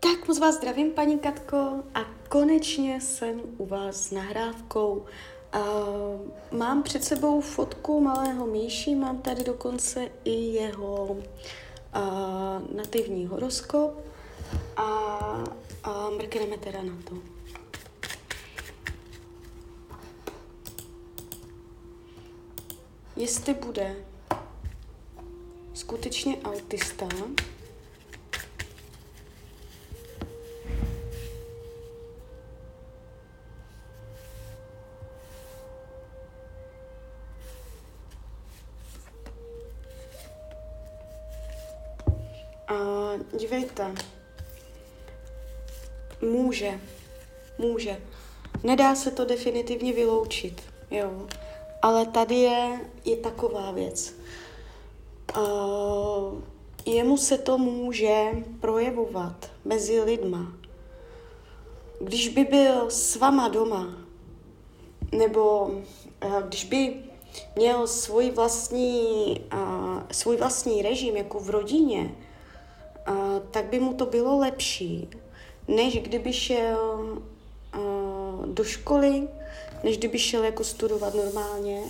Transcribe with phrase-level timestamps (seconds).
[0.00, 1.56] Tak moc vás zdravím, paní Katko,
[1.94, 5.06] a konečně jsem u vás s nahrávkou.
[5.54, 13.92] Uh, mám před sebou fotku malého míši, mám tady dokonce i jeho uh, nativní horoskop
[14.76, 14.84] a,
[15.84, 17.14] a mrkneme teda na to.
[23.16, 23.96] Jestli bude
[25.74, 27.08] skutečně autista,
[43.80, 44.04] Dívejte,
[46.22, 46.80] může,
[47.58, 48.00] může.
[48.62, 51.26] Nedá se to definitivně vyloučit, jo.
[51.82, 54.14] Ale tady je, je taková věc.
[55.36, 56.42] Uh,
[56.86, 58.30] jemu se to může
[58.60, 60.52] projevovat mezi lidma.
[62.00, 63.94] Když by byl s vama doma,
[65.12, 65.60] nebo
[66.24, 66.96] uh, když by
[67.56, 72.14] měl svůj vlastní, uh, svůj vlastní režim jako v rodině,
[73.50, 75.08] tak by mu to bylo lepší,
[75.68, 77.18] než kdyby šel
[78.46, 79.28] do školy,
[79.84, 81.82] než kdyby šel jako studovat normálně,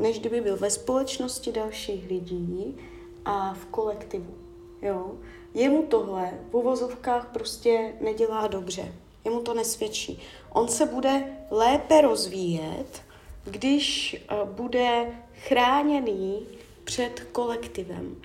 [0.00, 2.76] než kdyby byl ve společnosti dalších lidí
[3.24, 4.34] a v kolektivu.
[4.82, 5.12] Jo?
[5.54, 8.92] Jemu tohle v uvozovkách prostě nedělá dobře.
[9.24, 10.22] Jemu to nesvědčí.
[10.52, 13.02] On se bude lépe rozvíjet,
[13.44, 15.06] když bude
[15.48, 16.46] chráněný
[16.84, 18.16] před kolektivem.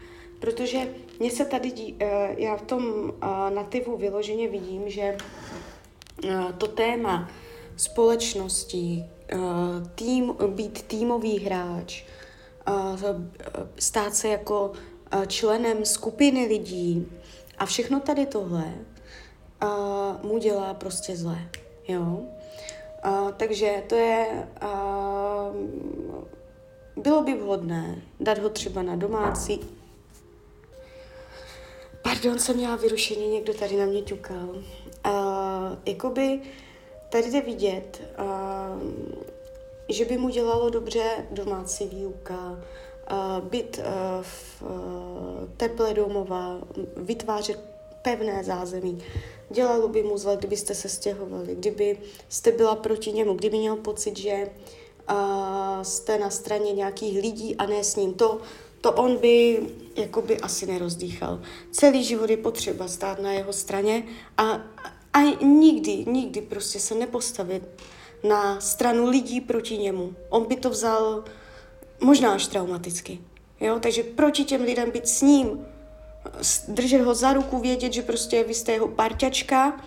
[0.46, 0.88] Protože
[1.20, 3.12] mně se tady, dí, uh, já v tom uh,
[3.50, 5.18] nativu vyloženě vidím, že
[6.24, 7.30] uh, to téma
[7.78, 9.06] společnosti,
[9.96, 12.04] tým, být týmový hráč,
[13.80, 14.72] stát se jako
[15.28, 17.12] členem skupiny lidí
[17.58, 18.74] a všechno tady tohle
[20.24, 21.50] mu dělá prostě zlé.
[21.88, 22.22] Jo?
[23.38, 24.48] Takže to je,
[26.96, 29.75] bylo by vhodné dát ho třeba na domácí.
[32.16, 34.50] Pardon, jsem měla vyrušení, někdo tady na mě ťukal.
[34.50, 35.14] Uh,
[35.86, 36.42] jakoby
[37.10, 38.84] tady jde vidět, uh,
[39.90, 42.60] že by mu dělalo dobře domácí výuka,
[43.12, 43.84] uh, být uh,
[44.22, 44.70] v uh,
[45.58, 46.58] teple domova,
[46.98, 47.60] vytvářet
[48.02, 49.04] pevné zázemí.
[49.50, 51.98] Dělalo by mu zle, kdybyste se stěhovali, kdyby
[52.30, 54.50] jste byla proti němu, kdyby měl pocit, že
[55.10, 58.14] uh, jste na straně nějakých lidí a ne s ním.
[58.14, 58.40] To,
[58.86, 59.60] to on by
[59.96, 61.42] jakoby asi nerozdýchal.
[61.72, 64.04] Celý život je potřeba stát na jeho straně
[64.38, 64.62] a,
[65.14, 67.64] a nikdy, nikdy prostě se nepostavit
[68.24, 70.16] na stranu lidí proti němu.
[70.30, 71.24] On by to vzal
[72.02, 73.20] možná až traumaticky.
[73.60, 73.80] Jo?
[73.80, 75.66] Takže proti těm lidem být s ním,
[76.68, 79.82] držet ho za ruku, vědět, že prostě vy jste jeho parťačka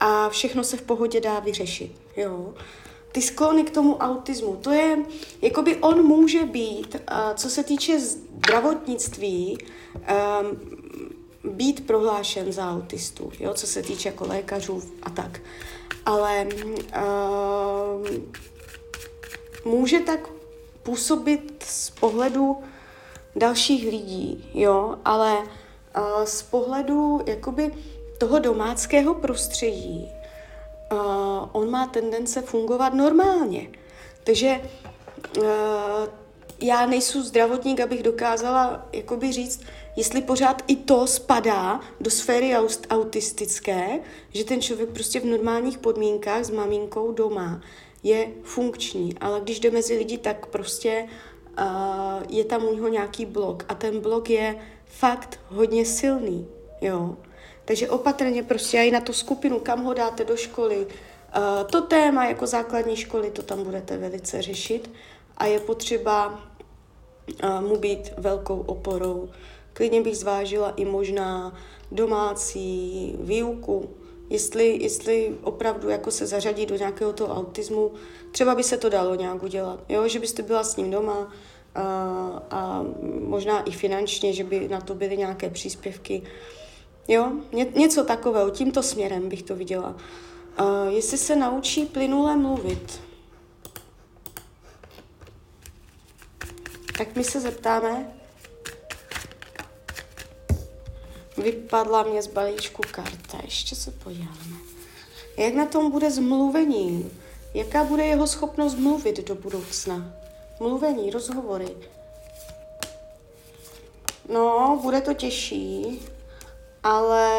[0.00, 1.92] a všechno se v pohodě dá vyřešit.
[2.16, 2.54] Jo?
[3.18, 4.98] Ty sklony k tomu autismu, to je,
[5.42, 6.96] jakoby on může být,
[7.34, 9.58] co se týče zdravotnictví,
[9.94, 15.40] um, být prohlášen za autistu, jo, co se týče jako lékařů a tak.
[16.06, 16.46] Ale
[16.96, 18.06] uh,
[19.64, 20.28] může tak
[20.82, 22.56] působit z pohledu
[23.36, 25.42] dalších lidí, jo, ale
[26.24, 27.74] z pohledu jakoby
[28.18, 30.08] toho domáckého prostředí
[30.92, 30.98] uh,
[31.52, 33.70] on má tendence fungovat normálně.
[34.24, 34.60] Takže
[35.38, 35.44] uh,
[36.60, 39.60] já nejsem zdravotník, abych dokázala jakoby říct,
[39.96, 42.54] jestli pořád i to spadá do sféry
[42.90, 44.00] autistické,
[44.34, 47.60] že ten člověk prostě v normálních podmínkách s maminkou doma
[48.02, 51.08] je funkční, ale když jde mezi lidi, tak prostě
[51.58, 51.66] uh,
[52.28, 56.48] je tam u něho nějaký blok a ten blok je fakt hodně silný,
[56.80, 57.16] jo.
[57.68, 62.24] Takže opatrně prostě i na tu skupinu, kam ho dáte do školy, uh, to téma
[62.24, 64.90] jako základní školy, to tam budete velice řešit
[65.36, 66.40] a je potřeba
[67.44, 69.28] uh, mu být velkou oporou
[69.72, 71.58] Klidně bych zvážila i možná
[71.92, 73.90] domácí výuku,
[74.30, 77.92] jestli, jestli opravdu jako se zařadí do nějakého toho autismu,
[78.32, 80.08] třeba by se to dalo nějak udělat, jo?
[80.08, 81.32] že byste byla s ním doma
[81.74, 81.82] a,
[82.50, 82.84] a
[83.20, 86.22] možná i finančně, že by na to byly nějaké příspěvky.
[87.08, 89.96] Jo, Ně, něco takového, tímto směrem bych to viděla.
[90.56, 93.00] A jestli se naučí plynule mluvit,
[96.98, 98.18] tak my se zeptáme,
[101.42, 104.56] Vypadla mě z balíčku karta, ještě se podíváme.
[105.36, 107.20] Jak na tom bude s mluvením?
[107.54, 110.12] Jaká bude jeho schopnost mluvit do budoucna?
[110.60, 111.68] Mluvení, rozhovory.
[114.32, 116.00] No, bude to těžší,
[116.82, 117.30] ale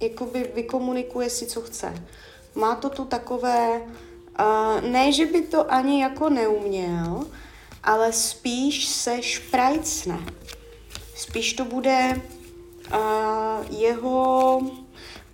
[0.00, 1.94] jakoby vykomunikuje si, co chce.
[2.54, 7.26] Má to tu takové, uh, ne, že by to ani jako neuměl,
[7.84, 10.18] ale spíš se šprajcne.
[11.16, 12.22] Spíš to bude
[12.94, 14.60] uh, jeho,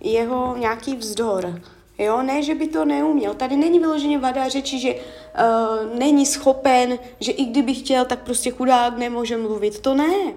[0.01, 1.61] jeho nějaký vzdor.
[1.97, 3.33] Jo, ne, že by to neuměl.
[3.33, 8.51] Tady není vyloženě vada řeči, že uh, není schopen, že i kdyby chtěl, tak prostě
[8.51, 9.79] chudák nemůže mluvit.
[9.79, 10.33] To ne.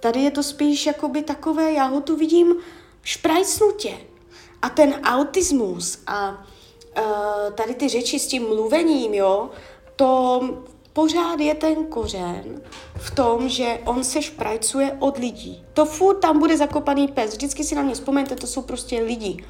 [0.00, 2.54] Tady je to spíš jakoby takové, já ho tu vidím
[3.02, 3.98] šprajcnutě.
[4.62, 6.30] A ten autismus a
[6.98, 9.50] uh, tady ty řeči s tím mluvením, jo,
[9.96, 10.40] to
[10.92, 12.62] pořád je ten kořen
[12.96, 15.64] v tom, že on se šprajcuje od lidí.
[15.72, 17.30] To furt tam bude zakopaný pes.
[17.30, 19.44] Vždycky si na mě vzpomeňte, to jsou prostě lidi.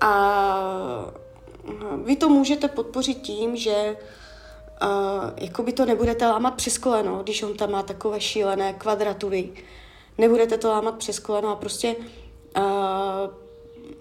[0.00, 1.12] A
[2.04, 3.96] vy to můžete podpořit tím, že
[5.36, 9.52] jako by to nebudete lámat přes koleno, když on tam má takové šílené kvadratury.
[10.18, 11.96] Nebudete to lámat přes koleno a prostě
[12.56, 12.62] uh,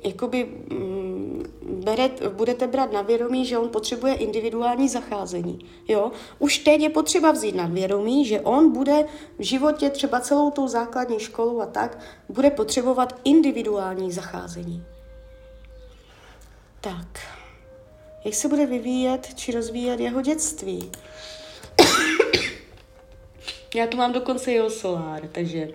[0.04, 5.60] jakoby um, beret, budete brát na vědomí, že on potřebuje individuální zacházení.
[5.88, 6.12] Jo?
[6.40, 9.06] Už teď je potřeba vzít na vědomí, že on bude
[9.40, 12.00] v životě třeba celou tou základní školou a tak,
[12.30, 14.84] bude potřebovat individuální zacházení.
[16.82, 17.20] Tak,
[18.26, 20.92] jak se bude vyvíjet či rozvíjet jeho dětství?
[23.76, 25.68] Já tu mám dokonce jeho solár, takže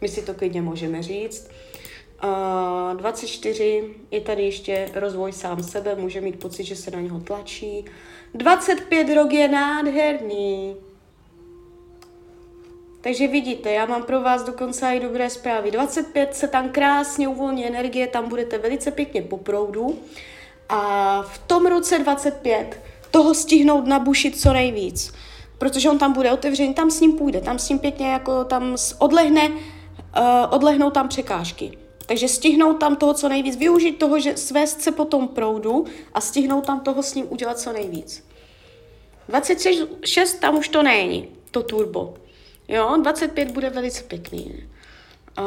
[0.00, 1.50] my si to klidně můžeme říct.
[2.24, 7.20] Uh, 24 je tady ještě rozvoj sám sebe, může mít pocit, že se na něho
[7.20, 7.84] tlačí.
[8.34, 10.76] 25 rok je nádherný.
[13.00, 15.70] Takže vidíte, já mám pro vás dokonce i dobré zprávy.
[15.70, 19.98] 25 se tam krásně uvolní energie, tam budete velice pěkně po proudu.
[20.72, 22.80] A v tom roce 25
[23.10, 25.12] toho stihnout nabušit co nejvíc.
[25.58, 28.76] Protože on tam bude otevřený, tam s ním půjde, tam s ním pěkně jako tam
[28.98, 29.54] odlehne, uh,
[30.50, 31.78] odlehnou tam překážky.
[32.06, 35.84] Takže stihnout tam toho co nejvíc, využít toho, že svést se po tom proudu
[36.14, 38.24] a stihnout tam toho s ním udělat co nejvíc.
[39.28, 42.14] 26 tam už to není, to turbo.
[42.68, 44.68] Jo, 25 bude velice pěkný.
[45.38, 45.44] Uh,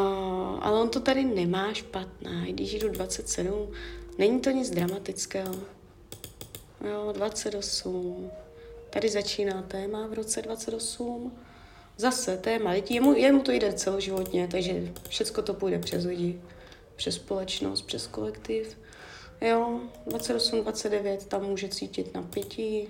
[0.61, 3.67] ale on to tady nemá špatná, i když jdu 27,
[4.17, 5.55] Není to nic dramatického.
[6.89, 8.31] Jo, 28.
[8.89, 11.37] Tady začíná téma v roce 28.
[11.97, 12.95] Zase téma lidí.
[12.95, 16.41] Jemu, jemu to jde celoživotně, takže všechno to půjde přes lidi,
[16.95, 18.77] přes společnost, přes kolektiv.
[19.41, 22.87] Jo, 28, 29 tam může cítit napětí.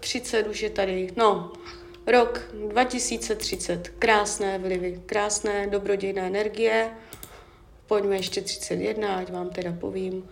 [0.00, 1.52] 30 už je tady, no,
[2.06, 6.90] rok 2030, krásné vlivy, krásné dobrodějné energie,
[7.92, 10.28] pojďme ještě 31, ať vám teda povím.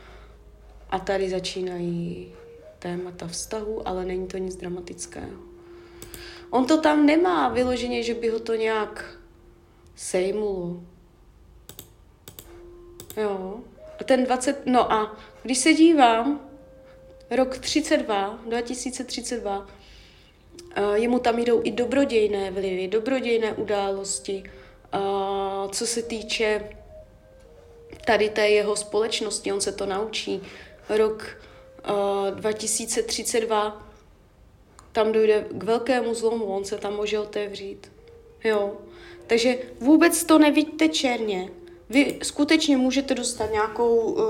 [0.90, 2.32] A tady začínají
[2.78, 5.40] témata vztahu, ale není to nic dramatického.
[6.50, 9.18] On to tam nemá vyloženě, že by ho to nějak
[9.96, 10.80] sejmulo.
[13.16, 13.60] Jo.
[14.00, 16.40] A ten 20, no a když se dívám,
[17.30, 19.66] rok 32, 2032,
[20.94, 24.50] jemu tam jdou i dobrodějné vlivy, dobrodějné události,
[25.70, 26.79] co se týče
[28.06, 30.42] tady té jeho společnosti, on se to naučí.
[30.88, 31.26] Rok
[31.88, 33.86] uh, 2032
[34.92, 37.92] tam dojde k velkému zlomu, on se tam může otevřít.
[38.44, 38.72] Jo.
[39.26, 41.50] Takže vůbec to nevidíte černě.
[41.90, 44.22] Vy skutečně můžete dostat nějakou uh,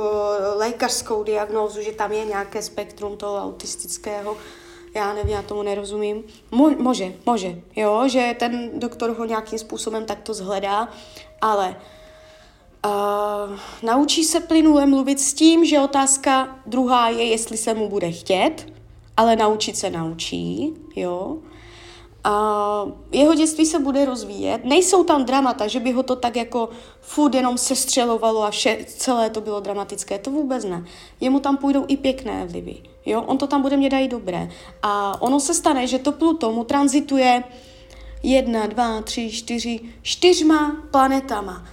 [0.54, 4.36] lékařskou diagnózu, že tam je nějaké spektrum toho autistického.
[4.94, 6.24] Já nevím, já tomu nerozumím.
[6.52, 10.88] Mo- může, může, jo, že ten doktor ho nějakým způsobem takto zhledá,
[11.40, 11.99] ale Uh,
[13.82, 18.72] naučí se plynule mluvit s tím, že otázka druhá je, jestli se mu bude chtět,
[19.16, 21.38] ale naučit se naučí, jo.
[22.24, 24.64] A jeho dětství se bude rozvíjet.
[24.64, 26.68] Nejsou tam dramata, že by ho to tak jako
[27.00, 30.18] furt jenom sestřelovalo a vše, celé to bylo dramatické.
[30.18, 30.84] To vůbec ne.
[31.20, 32.76] Jemu tam půjdou i pěkné vlivy.
[33.06, 33.22] Jo?
[33.22, 34.50] On to tam bude mě dají dobré.
[34.82, 37.44] A ono se stane, že to Pluto mu transituje
[38.22, 41.66] jedna, dva, tři, čtyři, čtyřma planetama.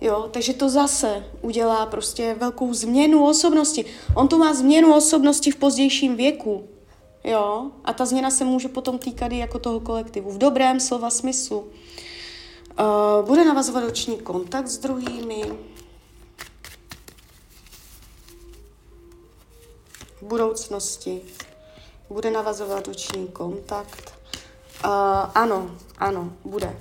[0.00, 3.84] Jo, takže to zase udělá prostě velkou změnu osobnosti.
[4.14, 6.68] On tu má změnu osobnosti v pozdějším věku.
[7.24, 10.30] Jo, a ta změna se může potom týkat i jako toho kolektivu.
[10.30, 11.58] V dobrém slova smyslu.
[11.58, 15.44] Uh, bude navazovat oční kontakt s druhými.
[20.20, 21.20] V budoucnosti
[22.10, 24.14] bude navazovat oční kontakt.
[24.84, 24.90] Uh,
[25.34, 26.78] ano, ano, bude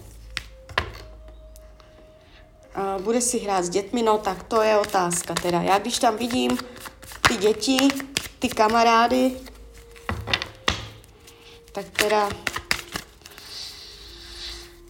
[3.00, 5.62] bude si hrát s dětmi, no tak to je otázka teda.
[5.62, 6.58] Já když tam vidím
[7.28, 7.78] ty děti,
[8.40, 9.38] ty kamarády,
[11.72, 12.30] tak teda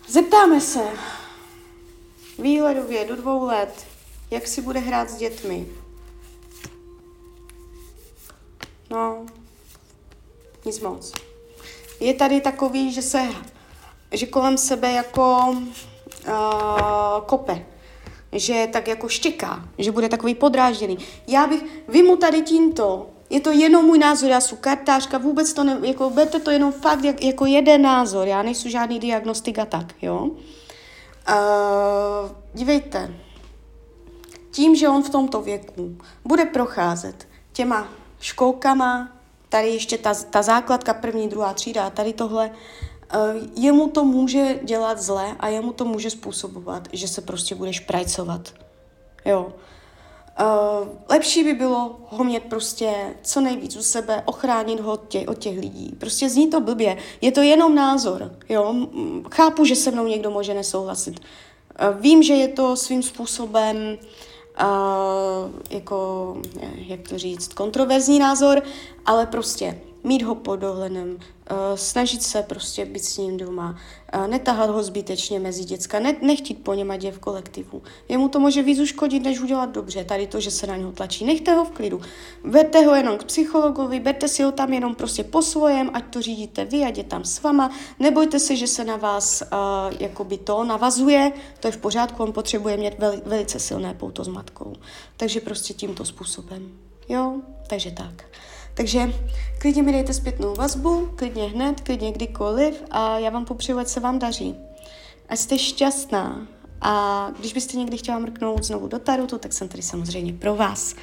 [0.10, 0.84] zeptáme se.
[2.40, 3.88] Výhledově do dvou let.
[4.32, 5.68] Jak si bude hrát s dětmi?
[8.90, 9.26] No,
[10.66, 11.14] nic moc.
[12.00, 13.28] Je tady takový, že se,
[14.12, 15.56] že kolem sebe jako
[16.28, 17.66] uh, kope
[18.36, 20.98] že tak jako štěká, že bude takový podrážděný.
[21.28, 25.54] Já bych, vy mu tady tímto, je to jenom můj názor, já jsem kartářka, vůbec
[25.54, 29.60] to ne, jako berte to jenom fakt jak, jako jeden názor, já nejsem žádný diagnostik
[29.60, 30.30] a tak, jo.
[31.30, 33.14] Uh, dívejte,
[34.52, 37.88] tím, že on v tomto věku bude procházet těma
[38.20, 39.10] školkama,
[39.50, 42.52] tady ještě ta, ta základka první, druhá třída, tady tohle,
[43.56, 48.54] jemu to může dělat zle a jemu to může způsobovat, že se prostě budeš prajcovat.
[49.26, 49.54] Jo.
[50.42, 55.38] Uh, lepší by bylo ho mít prostě co nejvíc u sebe, ochránit ho tě, od
[55.38, 55.96] těch lidí.
[56.00, 56.98] Prostě zní to blbě.
[57.22, 58.32] Je to jenom názor.
[58.50, 58.76] Jo?
[59.32, 61.20] Chápu, že se mnou někdo může nesouhlasit.
[61.20, 63.78] Uh, vím, že je to svým způsobem
[64.62, 66.38] uh, jako,
[66.76, 68.62] jak to říct, kontroverzní názor,
[69.06, 73.76] ale prostě mít ho pod dohledem, uh, snažit se prostě být s ním doma,
[74.16, 77.84] uh, netahat ho zbytečně mezi děcka, ne, nechtít po něm, ať je v kolektivu.
[78.10, 81.26] Jemu to může víc uškodit, než udělat dobře, tady to, že se na něho tlačí.
[81.26, 82.02] Nechte ho v klidu.
[82.44, 86.22] Berte ho jenom k psychologovi, berte si ho tam jenom prostě po svojem, ať to
[86.22, 87.72] řídíte vy, ať je tam s vama.
[88.00, 89.48] Nebojte se, že se na vás uh,
[90.00, 94.28] jakoby to navazuje, to je v pořádku, on potřebuje mít veli, velice silné pouto s
[94.28, 94.74] matkou.
[95.18, 96.72] Takže prostě tímto způsobem.
[97.10, 98.24] Jo, takže tak.
[98.76, 99.14] Takže
[99.62, 104.00] klidně mi dejte zpětnou vazbu, klidně hned, klidně kdykoliv a já vám popřeju, ať se
[104.00, 104.56] vám daří.
[105.30, 106.48] Ať jste šťastná
[106.82, 110.96] a když byste někdy chtěla mrknout znovu do tarotu, tak jsem tady samozřejmě pro vás.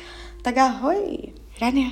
[0.43, 1.91] Tak ahoj, Rania.